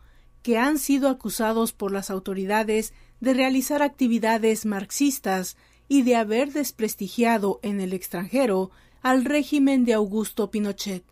[0.44, 5.56] que han sido acusados por las autoridades de realizar actividades marxistas
[5.88, 8.70] y de haber desprestigiado en el extranjero
[9.02, 11.02] al régimen de Augusto Pinochet.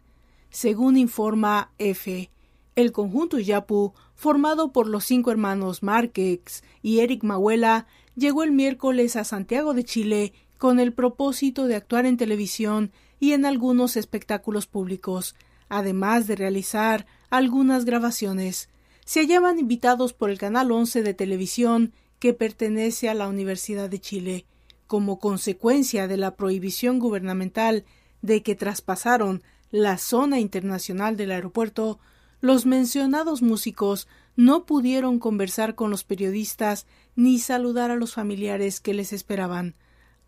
[0.51, 2.31] Según informa F,
[2.75, 9.17] el conjunto Iyapu, formado por los cinco hermanos Márquez y Eric Mahuela, llegó el miércoles
[9.17, 14.67] a Santiago de Chile con el propósito de actuar en televisión y en algunos espectáculos
[14.67, 15.35] públicos,
[15.69, 18.69] además de realizar algunas grabaciones.
[19.05, 24.01] Se hallaban invitados por el Canal 11 de televisión que pertenece a la Universidad de
[24.01, 24.45] Chile.
[24.87, 27.85] Como consecuencia de la prohibición gubernamental
[28.23, 31.99] de que traspasaron la zona internacional del aeropuerto,
[32.41, 38.95] los mencionados músicos no pudieron conversar con los periodistas ni saludar a los familiares que
[38.95, 39.75] les esperaban.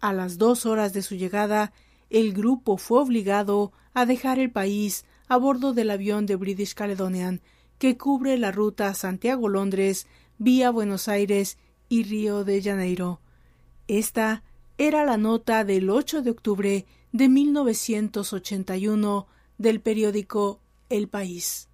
[0.01, 1.73] A las dos horas de su llegada,
[2.11, 7.41] el grupo fue obligado a dejar el país a bordo del avión de British Caledonian,
[7.79, 10.07] que cubre la ruta Santiago-Londres
[10.39, 11.57] vía Buenos Aires
[11.89, 13.21] y Río de Janeiro.
[13.87, 14.43] Esta
[14.77, 19.27] era la nota del 8 de octubre de 1981
[19.59, 21.69] del periódico El País.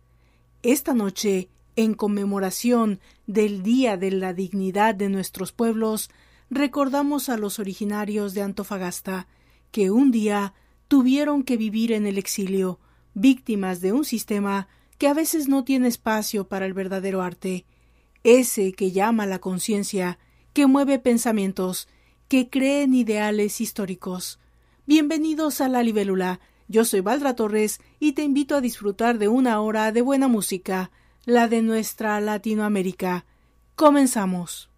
[0.62, 6.10] Esta noche, en conmemoración del Día de la Dignidad de nuestros pueblos,
[6.50, 9.26] recordamos a los originarios de Antofagasta,
[9.70, 10.54] que un día
[10.88, 12.78] tuvieron que vivir en el exilio,
[13.14, 17.66] víctimas de un sistema que a veces no tiene espacio para el verdadero arte,
[18.24, 20.18] ese que llama la conciencia,
[20.52, 21.88] que mueve pensamientos,
[22.28, 24.40] que cree en ideales históricos.
[24.88, 26.38] Bienvenidos a La Libélula.
[26.68, 30.92] Yo soy Valdra Torres y te invito a disfrutar de una hora de buena música,
[31.24, 33.26] la de nuestra Latinoamérica.
[33.74, 34.70] Comenzamos.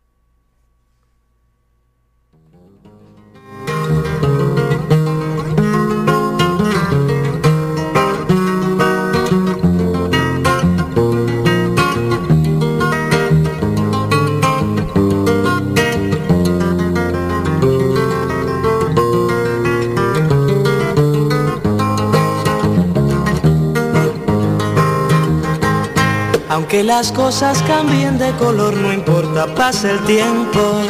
[26.59, 30.81] Aunque las cosas cambien de color, no importa, pasa el tiempo.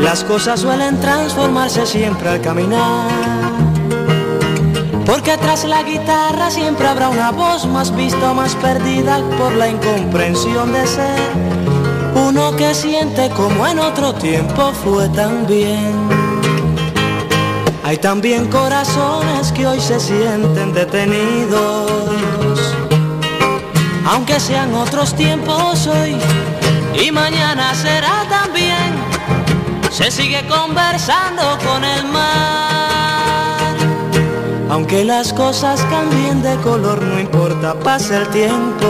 [0.00, 3.08] Las cosas suelen transformarse siempre al caminar.
[5.06, 9.68] Porque tras la guitarra siempre habrá una voz más vista o más perdida por la
[9.68, 11.30] incomprensión de ser.
[12.16, 15.94] Uno que siente como en otro tiempo fue tan bien.
[17.84, 22.49] Hay también corazones que hoy se sienten detenidos
[24.10, 26.16] aunque sean otros tiempos hoy
[27.00, 28.90] y mañana será también.
[29.92, 33.76] Se sigue conversando con el mar.
[34.68, 38.86] Aunque las cosas cambien de color, no importa, pasa el tiempo.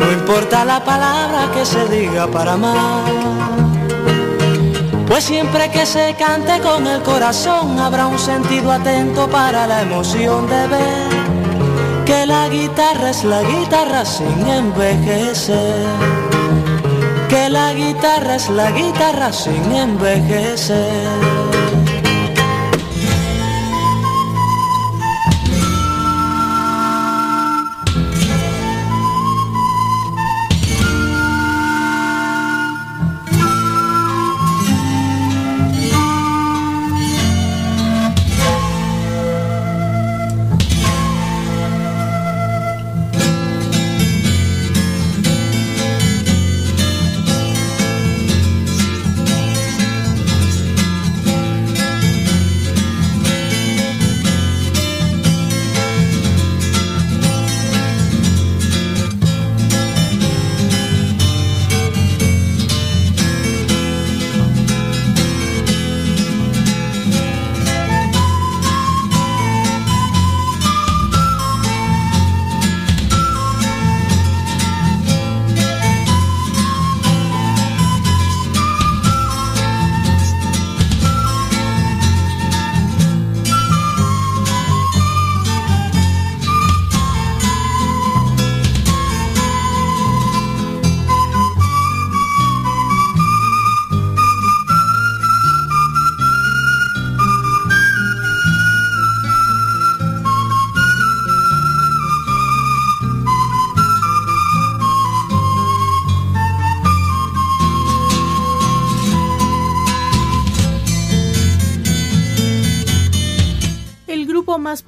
[0.00, 3.04] No importa la palabra que se diga para amar.
[5.06, 10.48] Pues siempre que se cante con el corazón habrá un sentido atento para la emoción
[10.48, 11.39] de ver
[12.10, 15.86] que la guitarra es la guitarra sin envejecer.
[17.28, 21.49] Que la guitarra es la guitarra sin envejecer.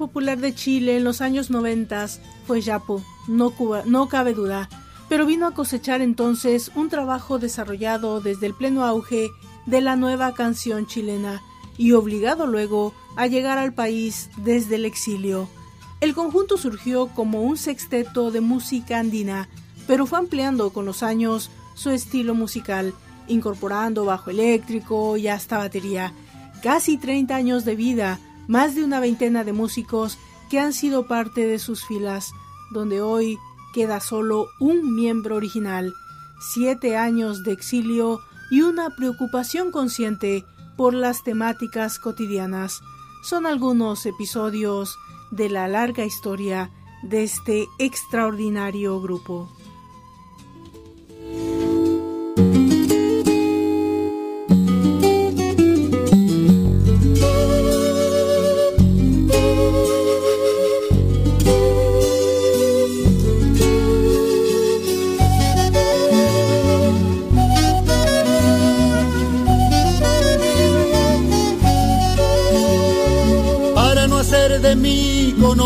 [0.03, 2.07] Popular de Chile en los años 90
[2.45, 3.53] fue Yapo, no,
[3.85, 4.67] no cabe duda,
[5.07, 9.29] pero vino a cosechar entonces un trabajo desarrollado desde el pleno auge
[9.65, 11.41] de la nueva canción chilena
[11.77, 15.47] y obligado luego a llegar al país desde el exilio.
[16.01, 19.47] El conjunto surgió como un sexteto de música andina,
[19.87, 22.93] pero fue ampliando con los años su estilo musical,
[23.29, 26.11] incorporando bajo eléctrico y hasta batería.
[26.61, 30.17] Casi 30 años de vida, más de una veintena de músicos
[30.49, 32.31] que han sido parte de sus filas,
[32.71, 33.37] donde hoy
[33.73, 35.93] queda solo un miembro original,
[36.53, 38.19] siete años de exilio
[38.51, 40.45] y una preocupación consciente
[40.77, 42.81] por las temáticas cotidianas.
[43.23, 44.97] Son algunos episodios
[45.31, 46.71] de la larga historia
[47.03, 49.49] de este extraordinario grupo.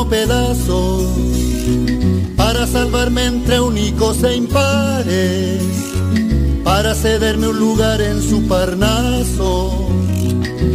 [0.10, 1.06] Pedazos
[2.36, 5.62] para salvarme entre únicos e impares,
[6.64, 9.90] para cederme un lugar en su parnaso,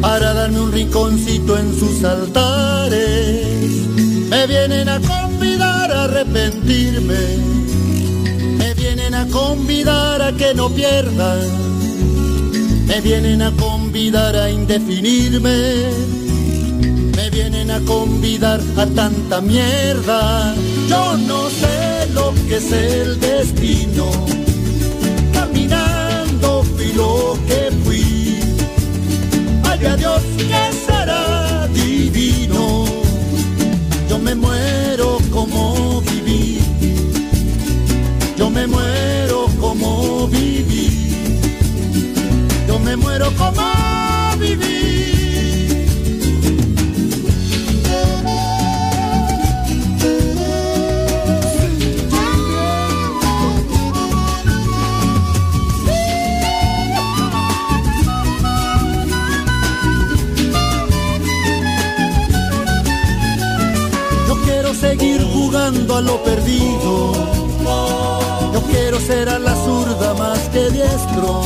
[0.00, 3.46] para darme un rinconcito en sus altares.
[4.30, 7.20] Me vienen a convidar a arrepentirme,
[8.58, 11.36] me vienen a convidar a que no pierda,
[12.86, 16.21] me vienen a convidar a indefinirme
[17.32, 20.54] vienen a convidar a tanta mierda.
[20.88, 24.06] Yo no sé lo que es el destino.
[25.32, 28.38] Caminando fui lo que fui.
[29.64, 32.84] Ay, a Dios que será divino.
[34.08, 36.60] Yo me muero como viví.
[38.36, 40.90] Yo me muero como viví.
[42.68, 43.62] Yo me muero como
[65.94, 67.12] a lo perdido.
[68.52, 71.42] Yo quiero ser a la zurda más que diestro.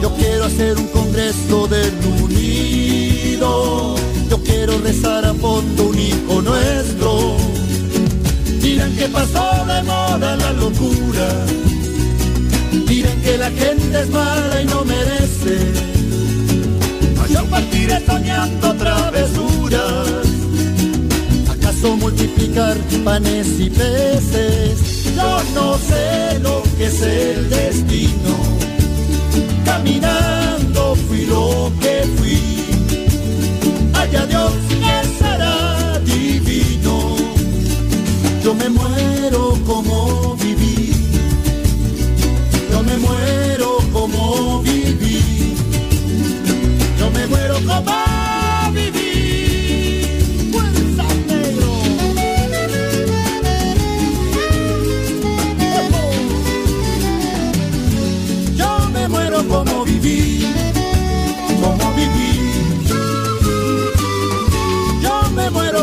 [0.00, 1.92] Yo quiero hacer un congreso del
[2.22, 3.96] unido.
[4.30, 7.36] Yo quiero rezar a fondo un hijo nuestro.
[8.60, 11.28] Dirán que pasó de moda la locura.
[12.86, 15.56] Dirán que la gente es mala y no merece.
[17.28, 20.21] Yo partiré soñando travesuras
[21.90, 25.14] multiplicar panes y peces.
[25.16, 28.36] Yo no sé lo que es el destino.
[29.64, 32.40] Caminando fui lo que fui.
[33.94, 34.52] Allá Dios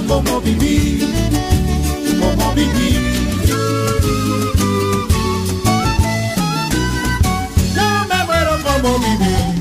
[0.09, 1.07] como vivir,
[2.19, 3.47] como vivir.
[7.75, 9.58] Yo me muero como vivir.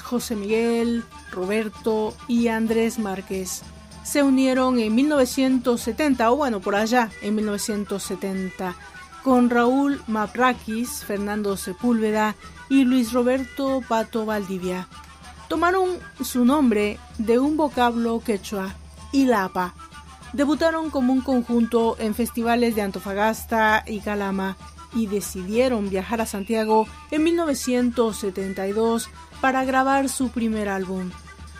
[0.00, 3.62] José Miguel, Roberto y Andrés Márquez
[4.04, 8.76] se unieron en 1970, o bueno, por allá, en 1970,
[9.24, 12.36] con Raúl Maprakis, Fernando Sepúlveda
[12.68, 14.86] y Luis Roberto Pato Valdivia.
[15.48, 18.74] Tomaron su nombre de un vocablo quechua,
[19.12, 19.74] Ilapa.
[20.34, 24.56] Debutaron como un conjunto en festivales de Antofagasta y Calama
[24.94, 29.08] y decidieron viajar a Santiago en 1972
[29.40, 31.10] para grabar su primer álbum.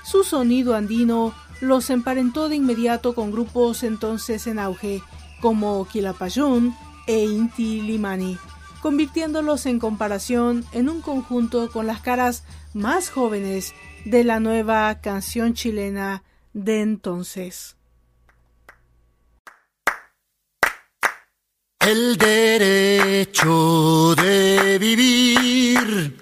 [0.04, 5.02] Su sonido andino los emparentó de inmediato con grupos entonces en auge
[5.40, 6.74] como Quilapayún
[7.06, 8.38] e Inti Limani,
[8.82, 13.74] convirtiéndolos en comparación en un conjunto con las caras más jóvenes
[14.04, 16.22] de la nueva canción chilena
[16.52, 17.76] de entonces.
[21.86, 26.18] El derecho de vivir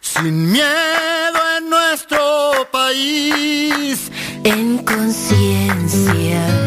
[0.00, 4.10] sin miedo en nuestro país.
[4.42, 6.65] En conciencia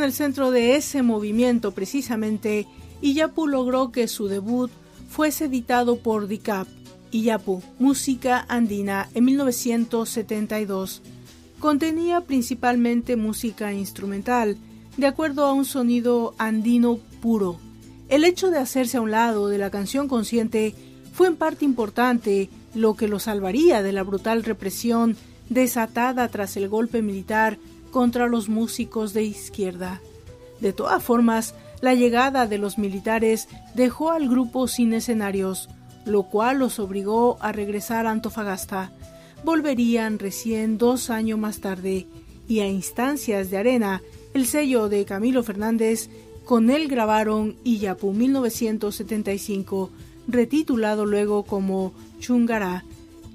[0.00, 2.66] en el centro de ese movimiento precisamente,
[3.02, 4.70] Iyapu logró que su debut
[5.10, 6.66] fuese editado por DICAP,
[7.10, 11.02] Iyapu, Música Andina, en 1972.
[11.58, 14.56] Contenía principalmente música instrumental,
[14.96, 17.58] de acuerdo a un sonido andino puro.
[18.08, 20.74] El hecho de hacerse a un lado de la canción consciente
[21.12, 25.18] fue en parte importante lo que lo salvaría de la brutal represión
[25.50, 27.58] desatada tras el golpe militar
[27.90, 30.00] contra los músicos de izquierda.
[30.60, 35.68] De todas formas, la llegada de los militares dejó al grupo sin escenarios,
[36.04, 38.92] lo cual los obligó a regresar a Antofagasta.
[39.44, 42.06] Volverían recién dos años más tarde,
[42.48, 44.02] y a instancias de Arena,
[44.34, 46.10] el sello de Camilo Fernández,
[46.44, 49.90] con él grabaron Iyapu 1975,
[50.26, 52.84] retitulado luego como Chungará,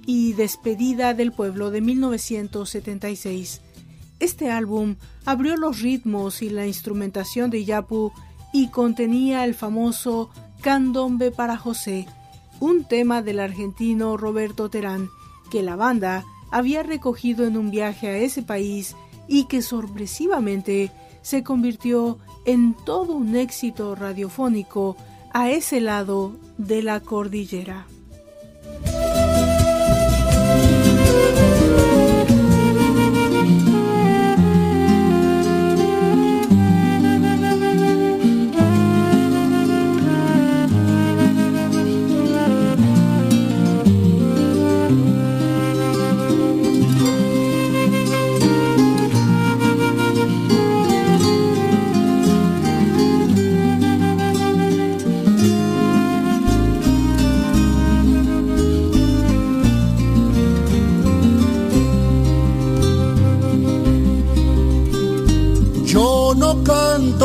[0.05, 3.61] y Despedida del Pueblo de 1976.
[4.19, 8.11] Este álbum abrió los ritmos y la instrumentación de Yapu
[8.53, 10.29] y contenía el famoso
[10.61, 12.07] Candombe para José,
[12.59, 15.09] un tema del argentino Roberto Terán,
[15.51, 18.95] que la banda había recogido en un viaje a ese país
[19.27, 24.95] y que sorpresivamente se convirtió en todo un éxito radiofónico
[25.33, 27.87] a ese lado de la cordillera.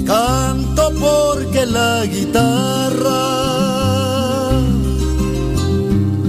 [0.06, 3.22] Canto porque la guitarra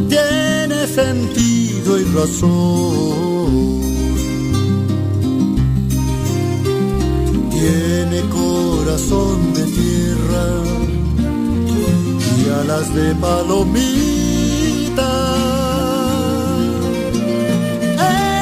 [0.10, 3.91] tiene sentido y razón.
[8.92, 10.46] Corazón de tierra
[12.60, 15.12] alas de palomita.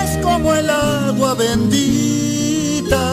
[0.04, 3.04] Es como el agua bendita,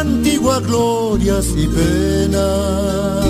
[0.00, 3.26] antigua glorias y penas.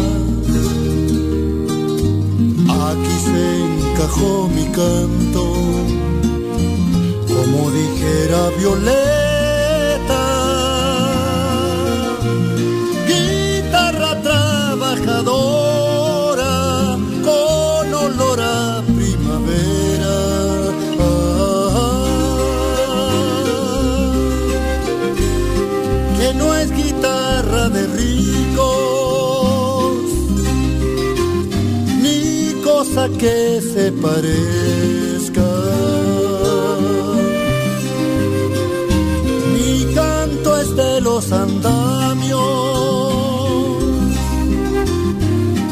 [2.87, 5.43] Aquí se encajó mi canto,
[7.27, 9.24] como dijera Violeta.
[32.95, 35.43] Que se parezca.
[39.53, 42.41] Mi canto es de los andamios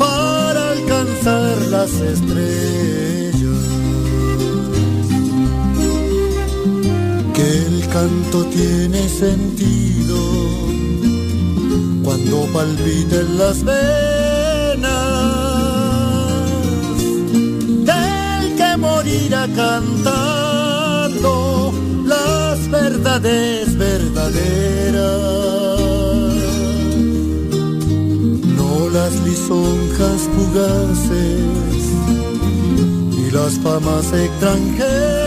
[0.00, 3.62] para alcanzar las estrellas.
[7.34, 10.16] Que el canto tiene sentido
[12.02, 14.31] cuando palpiten las venas
[19.12, 21.34] morirá cantando
[22.06, 25.02] las verdades verdaderas.
[28.56, 31.84] No las lisonjas fugaces
[33.10, 35.21] ni las famas extranjeras,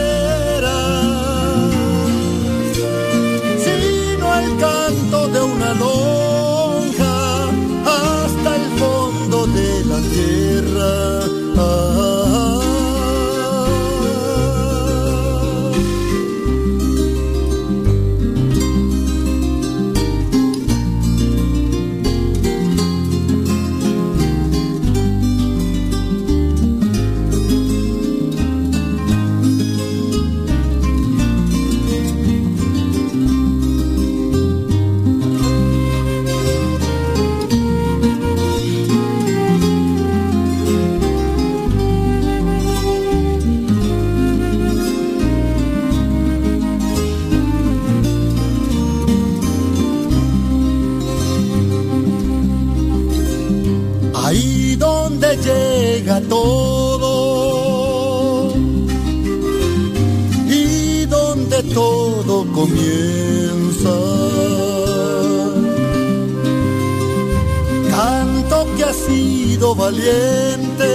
[69.60, 70.92] valiente,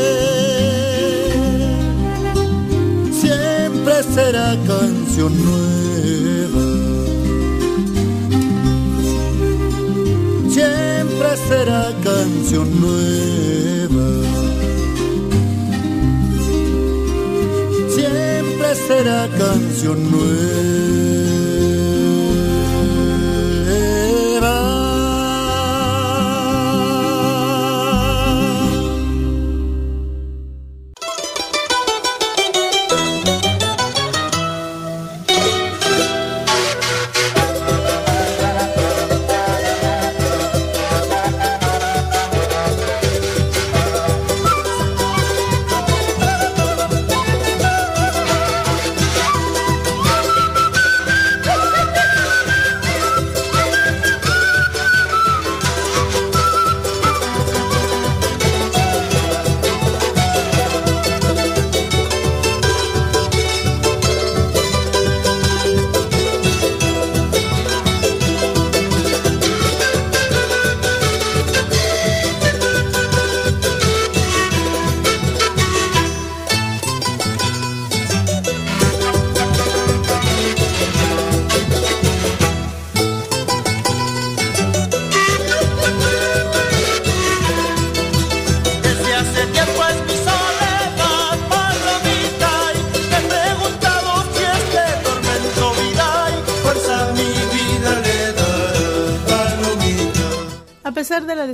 [3.11, 6.81] siempre será canción nueva.
[10.51, 14.09] Siempre será canción nueva.
[17.89, 20.80] Siempre será canción nueva.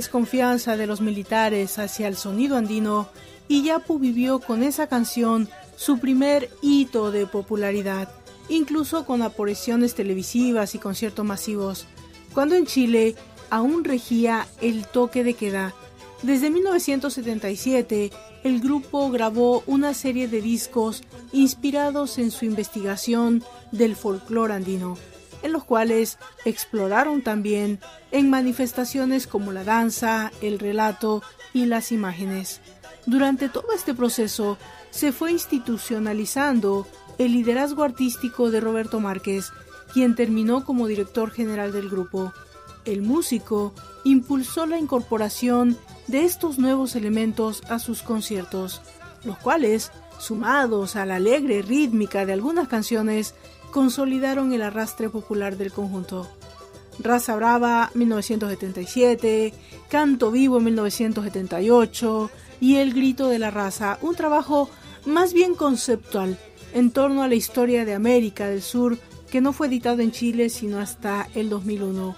[0.07, 3.09] Desconfianza de los militares hacia el sonido andino,
[3.49, 8.07] Iyapu vivió con esa canción su primer hito de popularidad,
[8.47, 11.87] incluso con apariciones televisivas y conciertos masivos,
[12.33, 13.15] cuando en Chile
[13.49, 15.73] aún regía el toque de queda.
[16.23, 18.11] Desde 1977,
[18.45, 23.43] el grupo grabó una serie de discos inspirados en su investigación
[23.73, 24.97] del folclore andino,
[25.43, 27.79] en los cuales exploraron también
[28.11, 31.21] en manifestaciones como la danza, el relato
[31.53, 32.61] y las imágenes.
[33.05, 34.57] Durante todo este proceso
[34.89, 39.51] se fue institucionalizando el liderazgo artístico de Roberto Márquez,
[39.93, 42.33] quien terminó como director general del grupo.
[42.85, 43.73] El músico
[44.03, 48.81] impulsó la incorporación de estos nuevos elementos a sus conciertos,
[49.23, 53.35] los cuales, sumados a la alegre rítmica de algunas canciones,
[53.77, 56.27] consolidaron el arrastre popular del conjunto.
[56.97, 59.53] Raza Brava 1977,
[59.87, 64.67] Canto Vivo 1978 y El Grito de la Raza, un trabajo
[65.05, 66.39] más bien conceptual
[66.73, 68.97] en torno a la historia de América del Sur
[69.29, 72.15] que no fue editado en Chile sino hasta el 2001.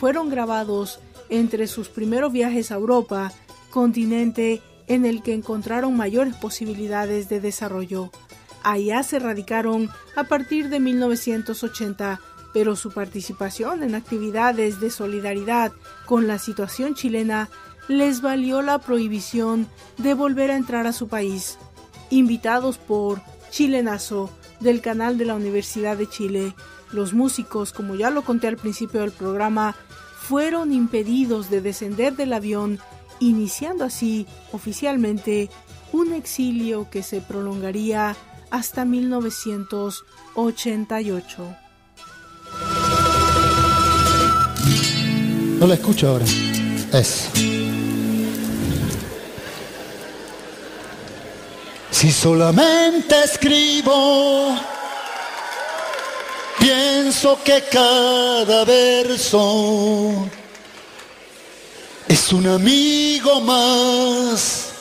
[0.00, 3.30] Fueron grabados entre sus primeros viajes a Europa,
[3.68, 8.10] continente en el que encontraron mayores posibilidades de desarrollo.
[8.64, 12.18] Allá se radicaron a partir de 1980,
[12.54, 15.72] pero su participación en actividades de solidaridad
[16.06, 17.50] con la situación chilena
[17.88, 21.58] les valió la prohibición de volver a entrar a su país.
[22.08, 26.54] Invitados por Chilenazo del canal de la Universidad de Chile,
[26.90, 29.76] los músicos, como ya lo conté al principio del programa,
[30.16, 32.78] fueron impedidos de descender del avión,
[33.20, 35.50] iniciando así oficialmente
[35.92, 38.16] un exilio que se prolongaría
[38.54, 41.56] hasta 1988.
[45.58, 46.24] No la escucho ahora.
[46.92, 47.30] Es.
[51.90, 54.56] Si solamente escribo,
[56.60, 60.28] pienso que cada verso
[62.06, 64.73] es un amigo más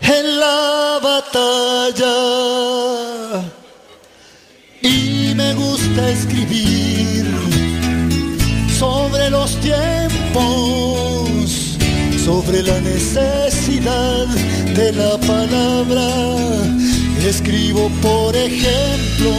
[0.00, 2.14] en la batalla.
[4.82, 7.26] Y me gusta escribir
[8.78, 10.38] sobre los tiempos,
[12.24, 14.26] sobre la necesidad
[14.74, 16.08] de la palabra.
[17.26, 19.32] Escribo, por ejemplo,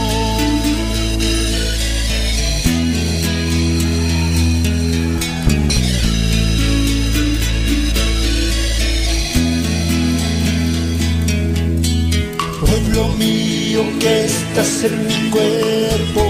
[13.02, 16.24] pueblo mío que estás en mi cuerpo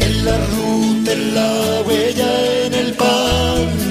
[0.00, 3.87] en la ruta, en la huella, en el pan.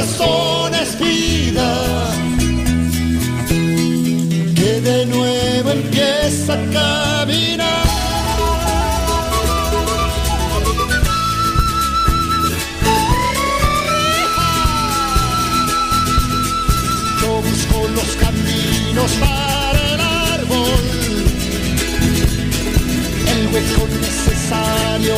[0.00, 2.12] Corazón es vida,
[4.54, 7.86] que de nuevo empieza a caminar.
[17.20, 20.82] Yo busco los caminos para el árbol,
[23.32, 25.14] el hueco necesario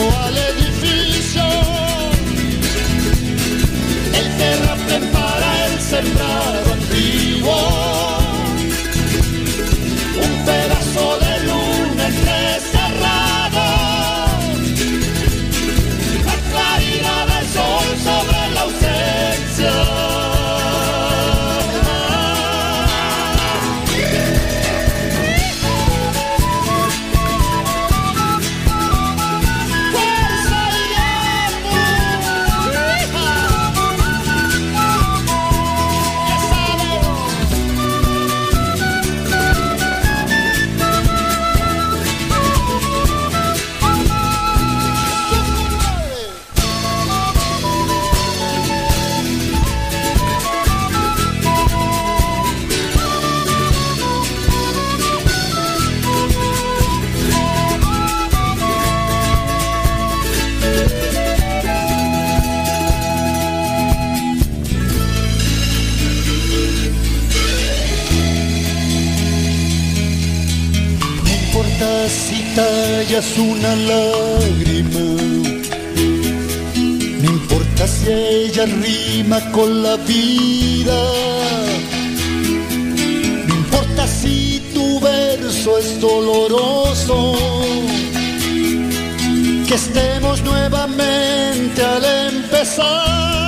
[73.12, 75.00] tallas una lágrima,
[77.20, 80.98] no importa si ella rima con la vida,
[83.46, 87.34] no importa si tu verso es doloroso,
[89.68, 93.41] que estemos nuevamente al empezar.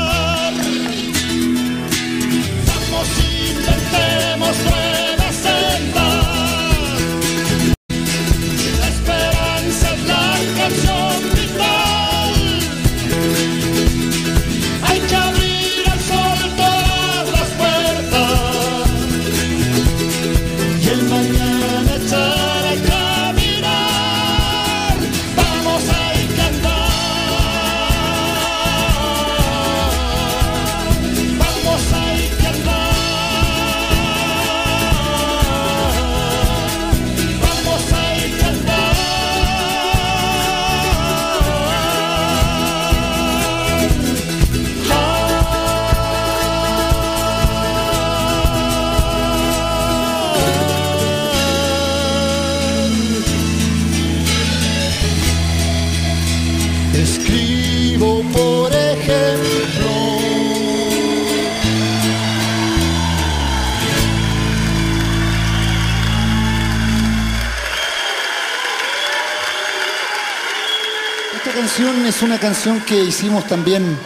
[72.87, 73.99] Que hicimos también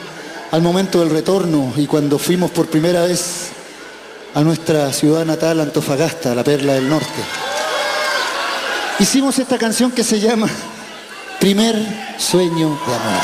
[0.50, 3.50] al momento del retorno y cuando fuimos por primera vez
[4.34, 7.22] a nuestra ciudad natal, Antofagasta, la perla del norte.
[8.98, 10.48] Hicimos esta canción que se llama
[11.38, 11.76] Primer
[12.18, 13.22] Sueño de Amor.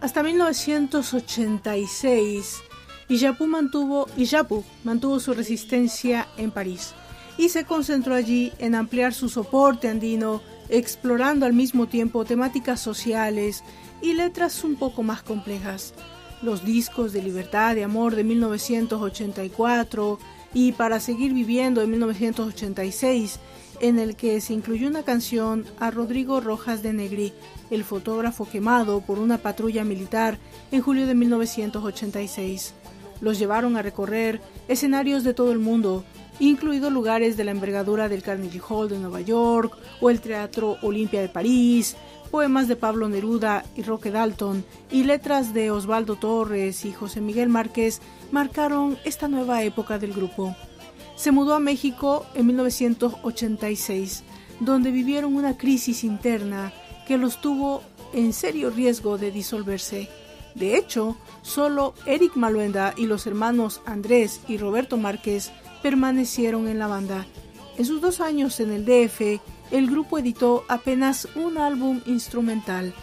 [0.00, 2.62] Hasta 1986,
[3.08, 4.08] Iyapu mantuvo,
[4.82, 6.92] mantuvo su resistencia en París
[7.38, 13.62] y se concentró allí en ampliar su soporte andino, explorando al mismo tiempo temáticas sociales
[14.02, 15.94] y letras un poco más complejas.
[16.42, 20.18] Los discos de Libertad de Amor de 1984
[20.52, 23.38] y Para Seguir Viviendo de 1986,
[23.80, 27.32] en el que se incluyó una canción a Rodrigo Rojas de Negri,
[27.70, 30.38] el fotógrafo quemado por una patrulla militar
[30.72, 32.74] en julio de 1986.
[33.20, 36.04] Los llevaron a recorrer escenarios de todo el mundo,
[36.38, 41.20] incluidos lugares de la envergadura del Carnegie Hall de Nueva York o el Teatro Olimpia
[41.20, 41.96] de París,
[42.30, 47.48] poemas de Pablo Neruda y Roque Dalton y letras de Osvaldo Torres y José Miguel
[47.48, 48.00] Márquez
[48.32, 50.54] marcaron esta nueva época del grupo.
[51.16, 54.22] Se mudó a México en 1986,
[54.60, 56.72] donde vivieron una crisis interna
[57.06, 60.08] que los tuvo en serio riesgo de disolverse.
[60.56, 66.86] De hecho, solo Eric Maluenda y los hermanos Andrés y Roberto Márquez permanecieron en la
[66.86, 67.26] banda.
[67.76, 69.38] En sus dos años en el DF,
[69.70, 72.94] el grupo editó apenas un álbum instrumental.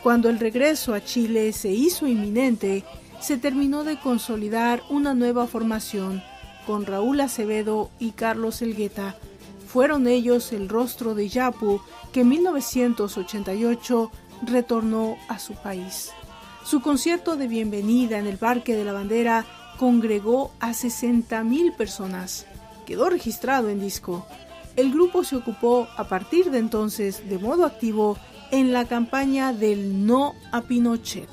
[0.00, 2.84] Cuando el regreso a Chile se hizo inminente,
[3.20, 6.22] se terminó de consolidar una nueva formación
[6.68, 9.16] con Raúl Acevedo y Carlos Elgueta.
[9.66, 11.80] Fueron ellos el rostro de Yapu
[12.12, 14.12] que en 1988
[14.46, 16.12] retornó a su país.
[16.64, 19.44] Su concierto de bienvenida en el Parque de la Bandera
[19.78, 22.46] congregó a 60.000 personas.
[22.86, 24.26] Quedó registrado en disco.
[24.76, 28.16] El grupo se ocupó a partir de entonces de modo activo
[28.52, 31.28] en la campaña del No a Pinochet.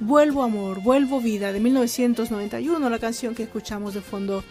[0.00, 4.42] Vuelvo Amor, Vuelvo Vida de 1991, la canción que escuchamos de fondo,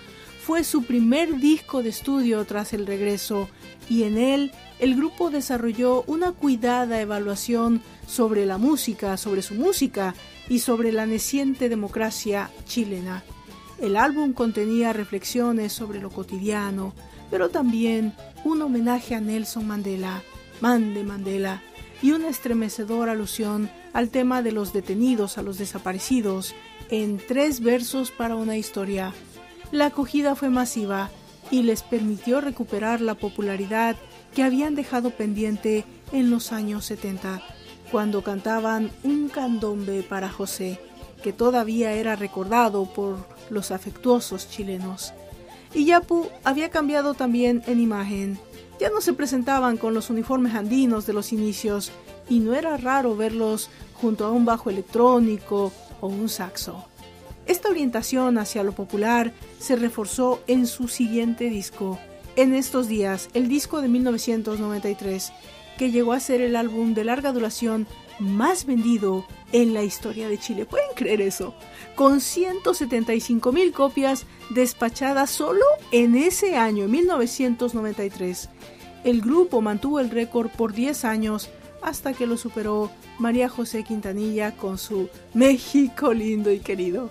[0.43, 3.49] fue su primer disco de estudio tras el regreso
[3.89, 10.15] y en él el grupo desarrolló una cuidada evaluación sobre la música, sobre su música
[10.49, 13.23] y sobre la naciente democracia chilena.
[13.79, 16.93] El álbum contenía reflexiones sobre lo cotidiano,
[17.29, 20.23] pero también un homenaje a Nelson Mandela,
[20.59, 21.61] Mande Mandela,
[22.01, 26.55] y una estremecedora alusión al tema de los detenidos, a los desaparecidos,
[26.89, 29.13] en tres versos para una historia.
[29.71, 31.11] La acogida fue masiva
[31.51, 33.95] y les permitió recuperar la popularidad
[34.33, 37.41] que habían dejado pendiente en los años 70,
[37.91, 40.79] cuando cantaban un candombe para José,
[41.23, 43.17] que todavía era recordado por
[43.49, 45.13] los afectuosos chilenos.
[45.73, 48.39] Y Yapu había cambiado también en imagen.
[48.79, 51.91] Ya no se presentaban con los uniformes andinos de los inicios,
[52.29, 56.85] y no era raro verlos junto a un bajo electrónico o un saxo.
[57.45, 61.99] Esta orientación hacia lo popular se reforzó en su siguiente disco,
[62.35, 65.33] en estos días, el disco de 1993,
[65.79, 67.87] que llegó a ser el álbum de larga duración
[68.19, 70.65] más vendido en la historia de Chile.
[70.65, 71.55] ¿Pueden creer eso?
[71.95, 78.49] Con 175 mil copias despachadas solo en ese año, 1993.
[79.05, 81.49] El grupo mantuvo el récord por 10 años
[81.81, 87.09] hasta que lo superó María José Quintanilla con su México lindo y querido.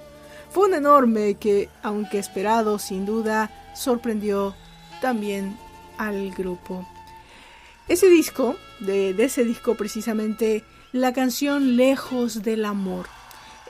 [0.51, 4.55] Fue un enorme que, aunque esperado, sin duda, sorprendió
[5.01, 5.57] también
[5.97, 6.87] al grupo.
[7.89, 10.63] Ese disco, de, ese disco precisamente,
[10.93, 13.07] la canción Lejos del Amor,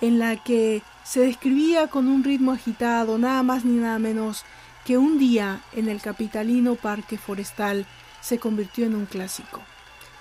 [0.00, 4.44] en la que se describía con un ritmo agitado, nada más ni nada menos
[4.84, 7.86] que un día en el capitalino parque forestal
[8.20, 9.62] se convirtió en un clásico.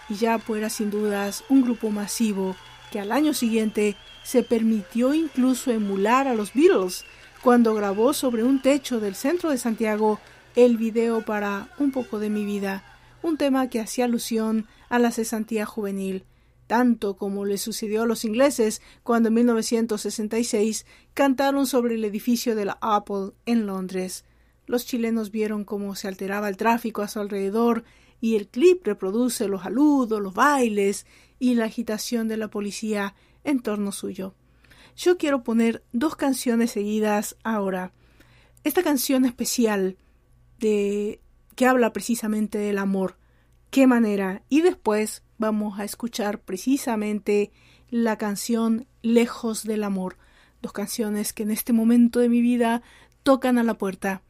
[0.09, 2.55] Y ya fuera sin dudas un grupo masivo
[2.91, 7.03] que al año siguiente se permitió incluso emular a los Beatles
[7.41, 10.19] cuando grabó sobre un techo del centro de Santiago
[10.55, 12.83] el video para Un poco de mi vida,
[13.21, 16.25] un tema que hacía alusión a la cesantía juvenil,
[16.67, 22.65] tanto como le sucedió a los ingleses cuando en 1966 cantaron sobre el edificio de
[22.65, 24.25] la Apple en Londres.
[24.65, 27.83] Los chilenos vieron cómo se alteraba el tráfico a su alrededor
[28.19, 31.05] y el clip reproduce los saludos, los bailes
[31.39, 34.33] y la agitación de la policía en torno suyo.
[34.97, 37.93] Yo quiero poner dos canciones seguidas ahora.
[38.63, 39.95] Esta canción especial
[40.59, 41.21] de
[41.57, 43.17] que habla precisamente del amor.
[43.71, 44.43] ¿Qué manera?
[44.47, 47.51] Y después vamos a escuchar precisamente
[47.89, 50.17] la canción Lejos del amor.
[50.61, 52.83] Dos canciones que en este momento de mi vida
[53.23, 54.21] tocan a la puerta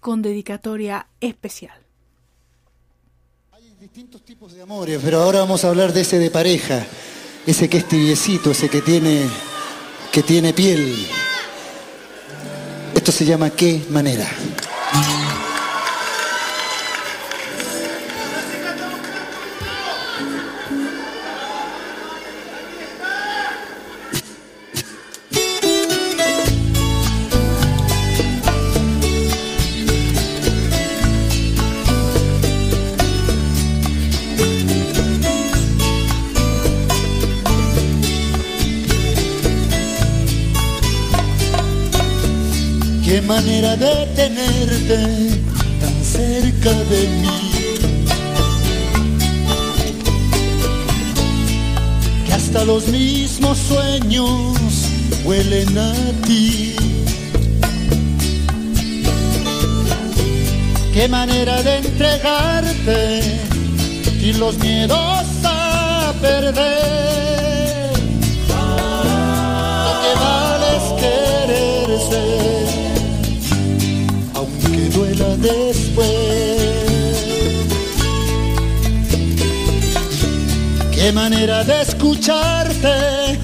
[0.00, 1.82] con dedicatoria especial
[3.80, 6.86] distintos tipos de amores, pero ahora vamos a hablar de ese de pareja,
[7.44, 9.28] ese que es tibiecito, ese que tiene,
[10.12, 11.04] que tiene piel.
[12.94, 14.30] Esto se llama ¿Qué manera?
[43.26, 44.98] Manera de tenerte
[45.80, 47.40] tan cerca de mí.
[52.26, 54.56] Que hasta los mismos sueños
[55.24, 55.92] huelen a
[56.26, 56.74] ti.
[60.92, 63.22] Qué manera de entregarte
[64.20, 67.21] y los miedos a perder.
[75.42, 76.06] Después.
[80.92, 83.38] Qué manera de escucharte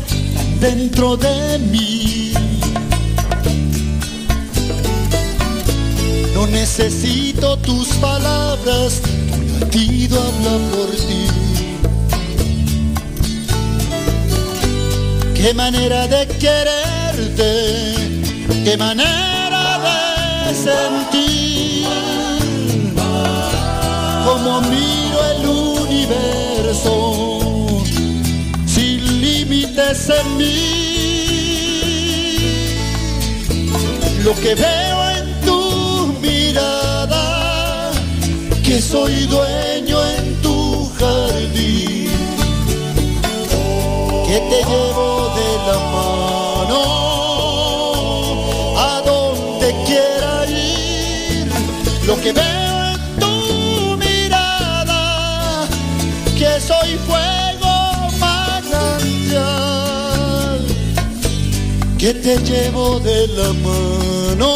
[0.60, 2.32] dentro de mí.
[6.34, 11.26] No necesito tus palabras, tu latido habla por ti.
[15.34, 17.94] Qué manera de quererte,
[18.64, 19.78] qué manera
[20.46, 21.37] de sentir
[24.28, 25.42] como miro el
[25.84, 26.94] universo,
[28.66, 30.68] sin límites en mí.
[34.24, 35.60] Lo que veo en tu
[36.20, 37.90] mirada,
[38.62, 42.10] que soy dueño en tu jardín,
[44.26, 45.08] que te llevo
[45.38, 46.80] de la mano
[48.88, 51.46] a donde quiera ir.
[52.06, 52.77] Lo que veo
[56.68, 57.74] soy fuego
[58.20, 59.40] manantial,
[61.96, 64.52] que te llevo de la mano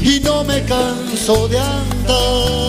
[0.00, 2.63] y no me canso de andar.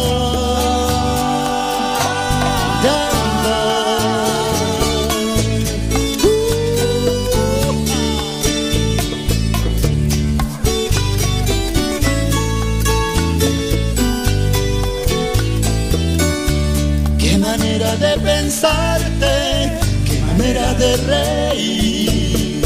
[20.97, 22.59] De reír.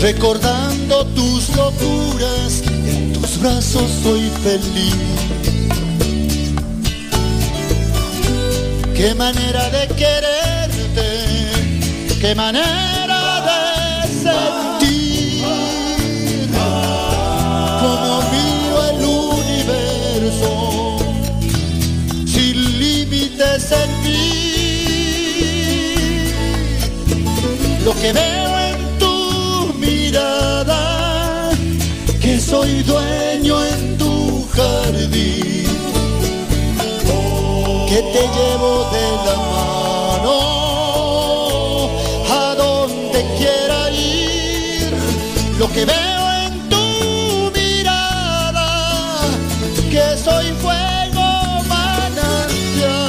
[0.00, 4.94] Recordando tus locuras, en tus brazos soy feliz.
[8.94, 11.08] Qué manera de quererte,
[12.20, 12.93] qué manera
[28.04, 29.16] que veo en tu
[29.78, 31.50] mirada,
[32.20, 35.64] que soy dueño en tu jardín,
[37.88, 40.36] que te llevo de la mano
[42.40, 44.92] a donde quiera ir.
[45.58, 46.84] Lo que veo en tu
[47.58, 48.68] mirada,
[49.90, 51.28] que soy fuego
[51.74, 53.06] manantial,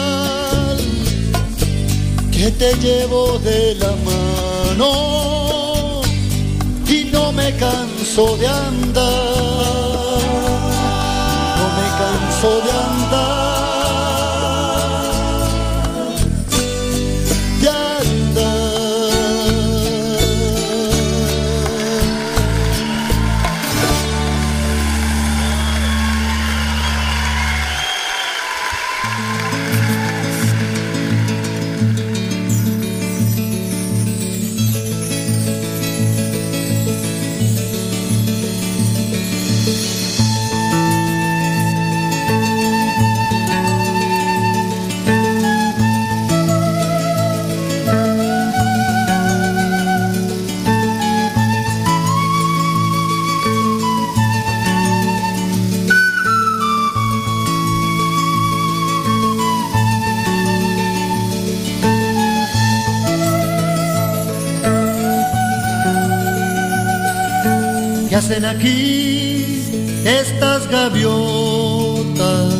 [2.31, 4.04] que te llevo de la mano
[6.87, 9.03] y no me canso de andar,
[11.57, 13.34] no me canso de andar.
[68.15, 69.61] ¿Qué hacen aquí
[70.05, 72.53] estas gaviotas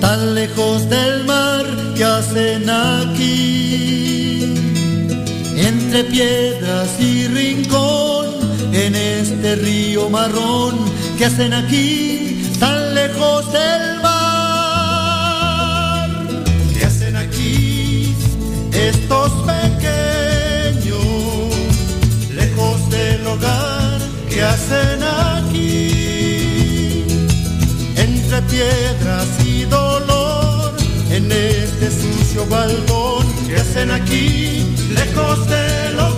[0.00, 1.66] tan lejos del mar?
[1.96, 4.54] ¿Qué hacen aquí?
[5.56, 8.26] Entre piedras y rincón,
[8.72, 10.76] en este río marrón,
[11.18, 13.95] ¿qué hacen aquí tan lejos del mar?
[24.36, 27.06] ¿Qué hacen aquí?
[27.96, 30.76] Entre piedras y dolor,
[31.08, 34.76] en este sucio balcón, ¿qué hacen aquí?
[34.90, 36.15] Lejos del hogar.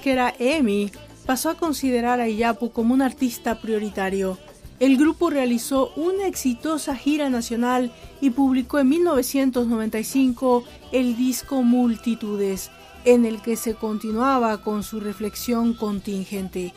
[0.00, 0.90] Disquera EMI
[1.26, 4.38] pasó a considerar a Iyapu como un artista prioritario.
[4.78, 7.92] El grupo realizó una exitosa gira nacional
[8.22, 12.70] y publicó en 1995 el disco Multitudes,
[13.04, 16.72] en el que se continuaba con su reflexión contingente,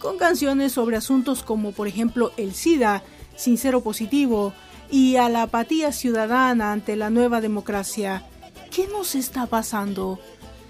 [0.00, 3.04] con canciones sobre asuntos como por ejemplo el SIDA,
[3.36, 4.52] Sincero Positivo,
[4.90, 8.24] y a la apatía ciudadana ante la nueva democracia.
[8.72, 10.18] ¿Qué nos está pasando?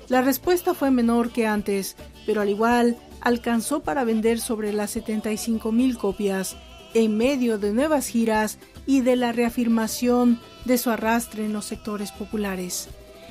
[0.09, 1.97] La respuesta fue menor que antes,
[2.27, 6.57] pero al igual alcanzó para vender sobre las 75 mil copias
[6.93, 12.13] en medio de nuevas giras y de la reafirmación de su arrastre en los sectores
[12.13, 12.89] populares.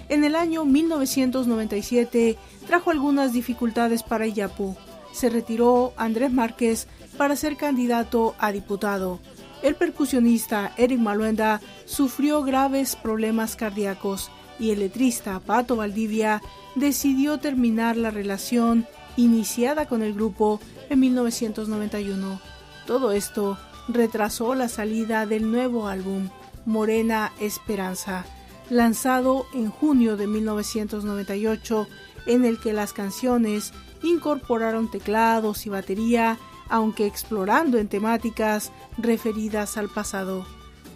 [0.10, 4.76] En el año 1997 trajo algunas dificultades para Iyapu.
[5.14, 9.20] Se retiró Andrés Márquez para ser candidato a diputado.
[9.62, 14.30] El percusionista Eric Maluenda sufrió graves problemas cardíacos
[14.64, 16.42] y el letrista Pato Valdivia
[16.76, 18.88] decidió terminar la relación
[19.18, 22.40] iniciada con el grupo en 1991.
[22.88, 23.58] Todo esto
[23.90, 26.30] retrasó la salida del nuevo álbum
[26.66, 28.26] Morena Esperanza,
[28.70, 31.88] lanzado en junio de 1998,
[32.26, 36.38] en el que las canciones incorporaron teclados y batería,
[36.70, 40.46] aunque explorando en temáticas referidas al pasado.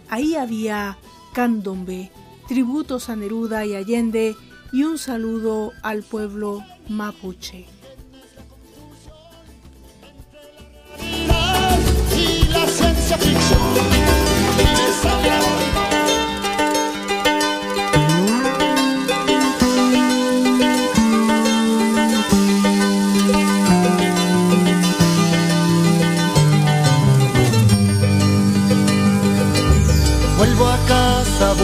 [0.08, 0.96] Ahí había
[1.34, 2.10] candombe,
[2.48, 4.34] tributos a Neruda y Allende
[4.72, 7.66] y un saludo al pueblo mapuche.
[30.38, 31.54] Vuelvo a casa,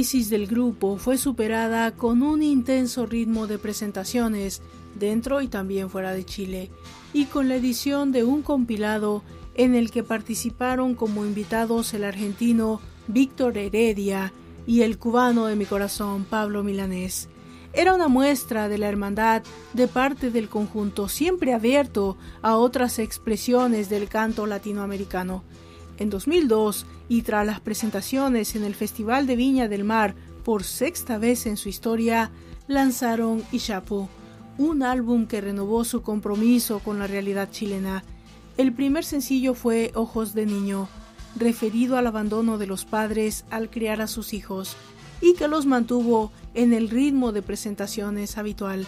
[0.00, 4.62] crisis del grupo fue superada con un intenso ritmo de presentaciones
[4.98, 6.70] dentro y también fuera de Chile,
[7.12, 9.22] y con la edición de un compilado
[9.56, 14.32] en el que participaron como invitados el argentino Víctor Heredia
[14.66, 17.28] y el cubano de mi corazón Pablo Milanés.
[17.74, 19.42] Era una muestra de la hermandad
[19.74, 25.44] de parte del conjunto, siempre abierto a otras expresiones del canto latinoamericano.
[25.98, 31.18] En 2002, y tras las presentaciones en el Festival de Viña del Mar por sexta
[31.18, 32.30] vez en su historia,
[32.68, 34.08] lanzaron Ishapu,
[34.58, 38.04] un álbum que renovó su compromiso con la realidad chilena.
[38.56, 40.88] El primer sencillo fue Ojos de Niño,
[41.34, 44.76] referido al abandono de los padres al criar a sus hijos
[45.20, 48.86] y que los mantuvo en el ritmo de presentaciones habitual.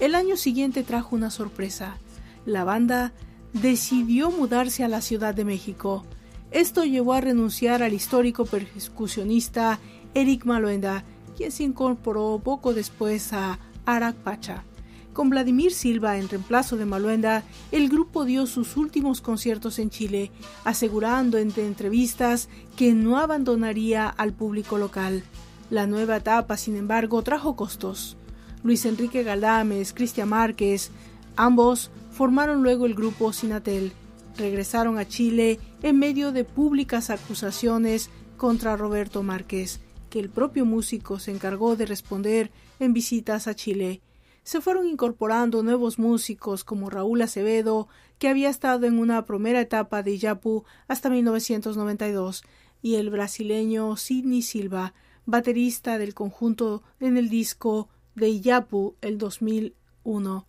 [0.00, 1.98] El año siguiente trajo una sorpresa.
[2.46, 3.12] La banda
[3.52, 6.06] decidió mudarse a la Ciudad de México.
[6.50, 9.78] Esto llevó a renunciar al histórico percusionista
[10.14, 11.04] Eric Maluenda,
[11.36, 14.64] quien se incorporó poco después a Arak Pacha.
[15.12, 20.30] Con Vladimir Silva en reemplazo de Maluenda, el grupo dio sus últimos conciertos en Chile,
[20.64, 25.24] asegurando entre entrevistas que no abandonaría al público local.
[25.70, 28.16] La nueva etapa, sin embargo, trajo costos.
[28.62, 30.92] Luis Enrique Galdames, Cristian Márquez,
[31.36, 33.92] ambos formaron luego el grupo Sinatel.
[34.38, 39.80] Regresaron a Chile en medio de públicas acusaciones contra Roberto Márquez,
[40.10, 44.00] que el propio músico se encargó de responder en visitas a Chile.
[44.44, 47.88] Se fueron incorporando nuevos músicos como Raúl Acevedo,
[48.20, 52.44] que había estado en una primera etapa de Iyapu hasta 1992,
[52.80, 54.94] y el brasileño Sidney Silva,
[55.26, 60.46] baterista del conjunto en el disco de Iyapu el 2001.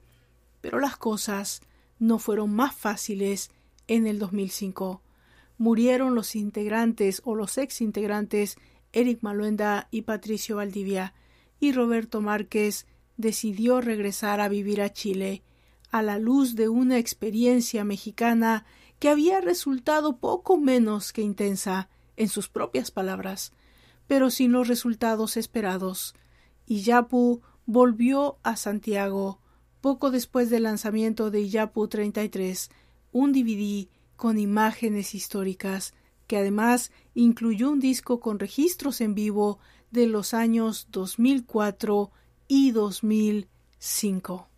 [0.61, 1.61] Pero las cosas
[1.97, 3.49] no fueron más fáciles
[3.89, 5.01] en el 2005.
[5.57, 8.55] Murieron los integrantes o los ex integrantes
[8.93, 11.13] Eric Maluenda y Patricio Valdivia,
[11.59, 12.87] y Roberto Márquez
[13.17, 15.43] decidió regresar a vivir a Chile,
[15.91, 18.63] a la luz de una experiencia mexicana
[18.99, 23.51] que había resultado poco menos que intensa, en sus propias palabras
[24.09, 26.15] pero sin los resultados esperados,
[26.65, 29.39] y Yapu volvió a Santiago
[29.81, 32.71] poco después del lanzamiento de Yapu 33,
[33.11, 35.93] un DVD con imágenes históricas,
[36.27, 39.59] que además incluyó un disco con registros en vivo
[39.91, 42.11] de los años 2004
[42.47, 44.48] y 2005.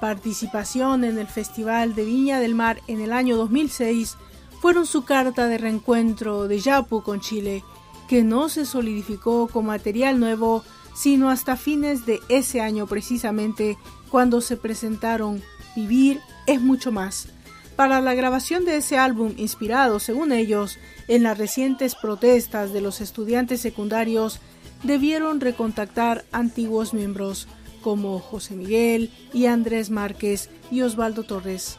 [0.00, 4.16] Participación en el Festival de Viña del Mar en el año 2006
[4.60, 7.62] fueron su carta de reencuentro de Yapu con Chile,
[8.08, 13.78] que no se solidificó con material nuevo sino hasta fines de ese año precisamente
[14.10, 15.42] cuando se presentaron
[15.76, 17.28] Vivir es mucho más.
[17.76, 20.78] Para la grabación de ese álbum, inspirado, según ellos,
[21.08, 24.40] en las recientes protestas de los estudiantes secundarios,
[24.82, 27.46] debieron recontactar antiguos miembros
[27.82, 31.78] como José Miguel y Andrés Márquez y Osvaldo Torres.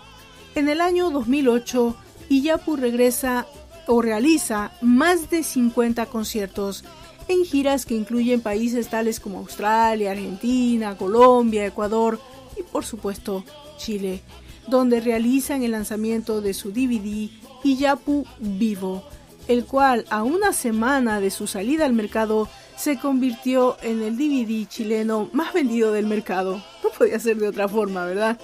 [0.55, 1.95] En el año 2008,
[2.29, 3.47] Iyapu regresa
[3.87, 6.83] o realiza más de 50 conciertos
[7.27, 12.19] en giras que incluyen países tales como Australia, Argentina, Colombia, Ecuador
[12.57, 13.43] y por supuesto
[13.77, 14.21] Chile,
[14.67, 17.29] donde realizan el lanzamiento de su DVD
[17.63, 19.03] Iyapu Vivo,
[19.47, 22.47] el cual a una semana de su salida al mercado
[22.81, 26.63] se convirtió en el DVD chileno más vendido del mercado.
[26.83, 28.39] No podía ser de otra forma, ¿verdad?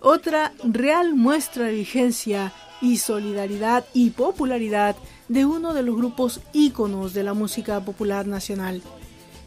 [0.00, 4.96] Otra real muestra de vigencia y solidaridad y popularidad
[5.28, 8.80] de uno de los grupos íconos de la música popular nacional.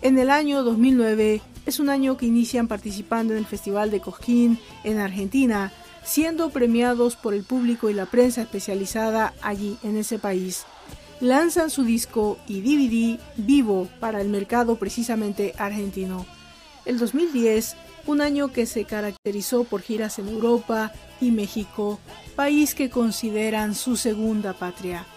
[0.03, 4.59] En el año 2009 es un año que inician participando en el Festival de Cosquín
[4.83, 5.73] en Argentina,
[6.03, 10.67] siendo premiados por el público y la prensa especializada allí en ese país.
[11.19, 16.27] Lanzan su disco y DVD vivo para el mercado precisamente argentino.
[16.85, 21.99] El 2010, un año que se caracterizó por giras en Europa y México,
[22.35, 25.07] país que consideran su segunda patria.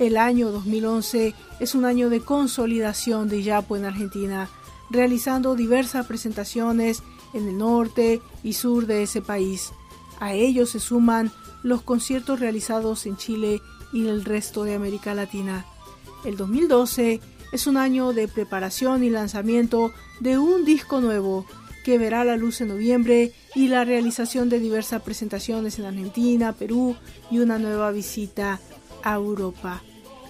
[0.00, 4.50] El año 2011 es un año de consolidación de Yapo en Argentina,
[4.90, 9.72] realizando diversas presentaciones en el norte y sur de ese país.
[10.18, 11.30] A ellos se suman
[11.62, 13.62] los conciertos realizados en Chile
[13.96, 15.64] y el resto de América Latina.
[16.24, 17.20] El 2012
[17.50, 19.90] es un año de preparación y lanzamiento
[20.20, 21.46] de un disco nuevo
[21.82, 26.94] que verá la luz en noviembre y la realización de diversas presentaciones en Argentina, Perú
[27.30, 28.60] y una nueva visita
[29.02, 29.82] a Europa.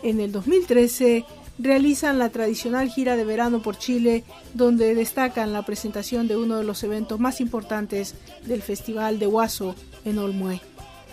[0.04, 1.24] En el 2013
[1.58, 4.22] realizan la tradicional gira de verano por Chile,
[4.54, 8.14] donde destacan la presentación de uno de los eventos más importantes
[8.44, 10.60] del Festival de Huaso en Olmué.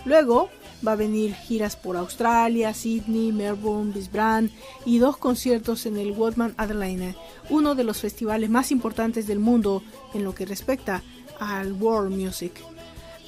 [0.04, 0.50] Luego
[0.86, 4.50] va a venir giras por Australia, Sydney, Melbourne, Brisbane
[4.84, 7.16] y dos conciertos en el Woodman Adelaide,
[7.50, 9.82] uno de los festivales más importantes del mundo
[10.14, 11.02] en lo que respecta
[11.40, 12.52] al World Music.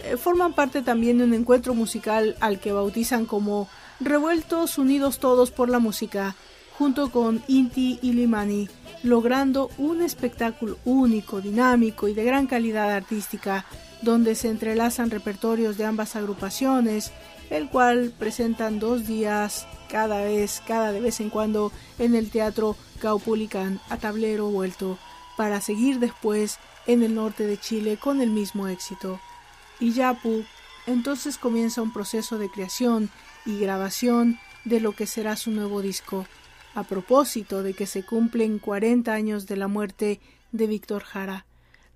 [0.04, 3.68] Eh, forman parte también de un encuentro musical al que bautizan como
[4.00, 6.36] Revueltos Unidos Todos por la Música,
[6.78, 8.68] junto con Inti y Limani,
[9.02, 13.64] logrando un espectáculo único, dinámico y de gran calidad artística,
[14.02, 17.12] donde se entrelazan repertorios de ambas agrupaciones,
[17.50, 22.76] el cual presentan dos días cada vez, cada de vez en cuando en el Teatro
[23.00, 24.98] Caupolicán a tablero vuelto,
[25.36, 29.20] para seguir después en el norte de Chile con el mismo éxito.
[29.80, 30.44] Y Yapu
[30.86, 33.10] entonces comienza un proceso de creación
[33.44, 36.26] y grabación de lo que será su nuevo disco,
[36.74, 40.20] a propósito de que se cumplen 40 años de la muerte
[40.52, 41.44] de Víctor Jara.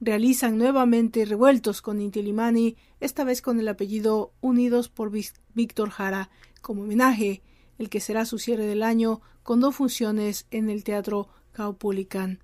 [0.02, 5.12] Realizan nuevamente revueltos con Intilimani, esta vez con el apellido Unidos por
[5.54, 6.30] Víctor Jara,
[6.62, 7.42] como homenaje,
[7.78, 12.42] el que será su cierre del año con dos funciones en el Teatro Caupolicán.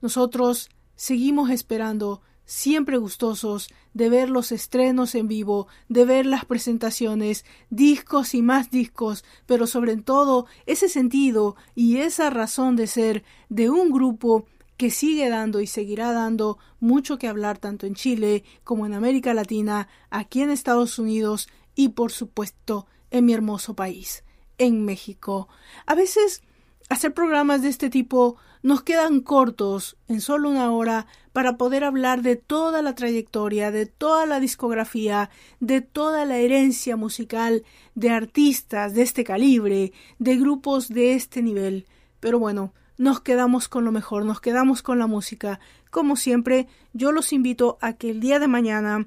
[0.00, 7.44] Nosotros seguimos esperando siempre gustosos de ver los estrenos en vivo, de ver las presentaciones,
[7.68, 13.70] discos y más discos, pero sobre todo ese sentido y esa razón de ser de
[13.70, 14.46] un grupo
[14.76, 19.34] que sigue dando y seguirá dando mucho que hablar tanto en Chile como en América
[19.34, 24.24] Latina, aquí en Estados Unidos y por supuesto en mi hermoso país,
[24.58, 25.48] en México.
[25.86, 26.42] A veces
[26.88, 32.22] hacer programas de este tipo nos quedan cortos en solo una hora para poder hablar
[32.22, 37.64] de toda la trayectoria, de toda la discografía, de toda la herencia musical
[37.94, 41.86] de artistas de este calibre, de grupos de este nivel.
[42.18, 45.60] Pero bueno, nos quedamos con lo mejor, nos quedamos con la música.
[45.90, 49.06] Como siempre, yo los invito a que el día de mañana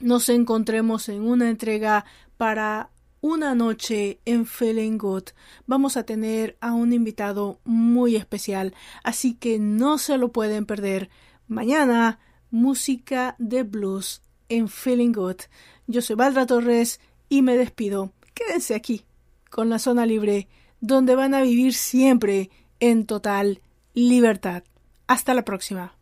[0.00, 2.04] nos encontremos en una entrega
[2.36, 2.90] para
[3.20, 5.24] una noche en Feeling Good.
[5.66, 8.74] Vamos a tener a un invitado muy especial,
[9.04, 11.08] así que no se lo pueden perder.
[11.46, 12.18] Mañana,
[12.50, 15.42] música de blues en Feeling Good.
[15.86, 18.12] Yo soy Valdra Torres y me despido.
[18.34, 19.04] Quédense aquí
[19.50, 20.48] con la zona libre,
[20.80, 22.50] donde van a vivir siempre
[22.82, 23.60] en total
[23.94, 24.64] libertad.
[25.06, 25.94] Hasta la próxima.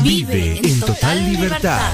[0.03, 1.93] Vive en total libertad.